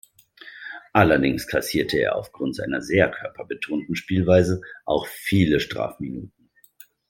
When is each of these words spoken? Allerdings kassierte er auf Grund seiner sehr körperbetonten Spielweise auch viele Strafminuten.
Allerdings 0.93 1.45
kassierte 1.45 1.99
er 1.99 2.15
auf 2.15 2.31
Grund 2.31 2.55
seiner 2.55 2.81
sehr 2.81 3.11
körperbetonten 3.11 3.95
Spielweise 3.95 4.61
auch 4.83 5.05
viele 5.05 5.59
Strafminuten. 5.59 6.49